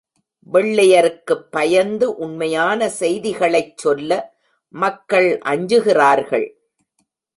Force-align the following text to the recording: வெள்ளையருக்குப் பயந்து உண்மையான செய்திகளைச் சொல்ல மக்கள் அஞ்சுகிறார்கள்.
வெள்ளையருக்குப் 0.51 1.51
பயந்து 1.51 2.15
உண்மையான 2.15 2.89
செய்திகளைச் 2.89 3.77
சொல்ல 3.77 4.11
மக்கள் 4.73 5.39
அஞ்சுகிறார்கள். 5.45 6.47